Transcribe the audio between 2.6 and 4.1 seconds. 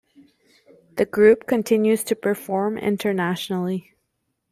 internationally.